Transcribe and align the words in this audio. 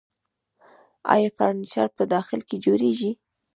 آیا 1.13 1.29
فرنیچر 1.37 1.87
په 1.97 2.03
داخل 2.13 2.39
کې 2.49 2.57
جوړیږي؟ 2.65 3.11